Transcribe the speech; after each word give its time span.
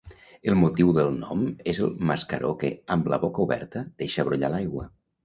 El 0.51 0.55
motiu 0.59 0.93
del 0.97 1.11
nom 1.17 1.43
és 1.73 1.81
el 1.87 1.91
mascaró 2.11 2.49
que, 2.63 2.71
amb 2.97 3.11
la 3.15 3.21
boca 3.27 3.45
oberta, 3.45 3.85
deixa 4.03 4.27
brollar 4.31 4.51
l'aigua. 4.57 4.89